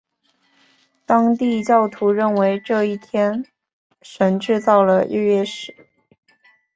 [1.05, 3.45] 当地教徒认为这一天
[4.01, 5.75] 神制造了日月食。